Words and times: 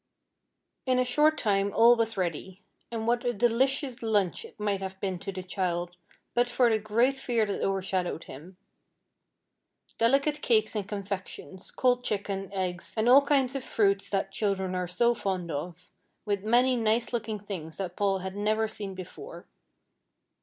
In 0.87 0.97
a 0.97 1.05
short 1.05 1.37
time 1.37 1.71
all 1.75 1.95
was 1.95 2.17
ready; 2.17 2.59
and 2.89 3.05
what 3.05 3.23
a 3.23 3.33
delicious 3.33 4.01
lunch 4.01 4.43
it 4.43 4.59
might 4.59 4.81
have 4.81 4.99
been 4.99 5.19
to 5.19 5.31
the 5.31 5.43
child, 5.43 5.95
but 6.33 6.49
for 6.49 6.71
the 6.71 6.79
great 6.79 7.19
fear 7.19 7.45
that 7.45 7.61
overshadowed 7.61 8.23
him! 8.23 8.57
Delicate 9.99 10.41
cakes 10.41 10.75
and 10.75 10.89
confections, 10.89 11.69
cold 11.69 12.03
chicken, 12.03 12.51
eggs, 12.51 12.95
and 12.97 13.07
all 13.07 13.21
kinds 13.23 13.53
of 13.53 13.63
fruits 13.63 14.09
that 14.09 14.31
children 14.31 14.73
are 14.73 14.87
so 14.87 15.13
fond 15.13 15.51
of, 15.51 15.91
with 16.25 16.43
many 16.43 16.75
nice 16.75 17.13
looking 17.13 17.37
things 17.39 17.77
that 17.77 17.95
Paul 17.95 18.17
had 18.21 18.33
never 18.35 18.67
seen 18.67 18.95
before. 18.95 19.45